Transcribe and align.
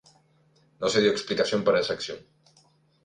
No 0.79 0.87
se 0.89 0.99
dio 1.01 1.11
explicación 1.11 1.63
para 1.63 1.81
esa 1.81 1.93
acción. 1.93 2.17